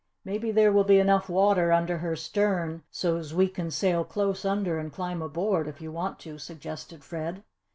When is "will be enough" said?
0.71-1.29